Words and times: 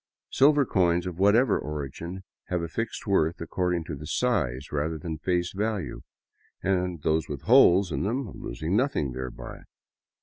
Silver 0.31 0.65
coins 0.65 1.05
of 1.05 1.19
whatever 1.19 1.59
origin 1.59 2.23
have 2.45 2.63
a 2.63 2.67
fixed 2.67 3.05
worth, 3.05 3.39
according 3.39 3.83
to 3.83 4.03
size 4.03 4.71
rather 4.71 4.97
than 4.97 5.19
face 5.19 5.53
value, 5.53 6.01
those 6.63 7.29
with 7.29 7.43
holes 7.43 7.91
in 7.91 8.01
them 8.01 8.31
losing 8.33 8.75
nothing 8.75 9.11
thereby. 9.11 9.59